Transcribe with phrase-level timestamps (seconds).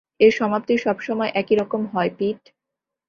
[0.19, 2.41] এর সমাপ্তি সবসময় একইরকম হয়, পিট।